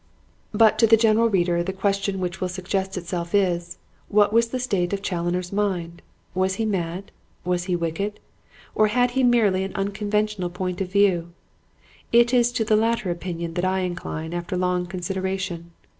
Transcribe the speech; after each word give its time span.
But 0.51 0.79
to 0.79 0.87
the 0.87 0.97
general 0.97 1.29
reader 1.29 1.61
the 1.61 1.71
question 1.73 2.19
which 2.19 2.41
will 2.41 2.49
suggest 2.49 2.97
itself 2.97 3.35
is, 3.35 3.77
What 4.07 4.33
was 4.33 4.47
the 4.47 4.59
state 4.59 4.93
of 4.93 5.03
Challoner's 5.03 5.53
mind? 5.53 6.01
Was 6.33 6.55
he 6.55 6.65
mad? 6.65 7.11
Was 7.45 7.65
he 7.65 7.75
wicked? 7.75 8.19
Or 8.73 8.87
had 8.87 9.11
he 9.11 9.21
merely 9.21 9.63
an 9.63 9.75
unconventional 9.75 10.49
point 10.49 10.81
of 10.81 10.91
view? 10.91 11.33
It 12.11 12.33
is 12.33 12.51
to 12.53 12.65
the 12.65 12.75
latter 12.75 13.11
opinion 13.11 13.53
that 13.53 13.63
I 13.63 13.81
incline 13.81 14.33
after 14.33 14.57
long 14.57 14.87
consideration. 14.87 15.69